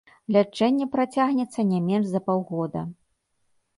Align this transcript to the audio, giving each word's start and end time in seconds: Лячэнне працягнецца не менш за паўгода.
Лячэнне 0.35 0.87
працягнецца 0.95 1.67
не 1.73 1.79
менш 1.91 2.05
за 2.15 2.19
паўгода. 2.31 2.81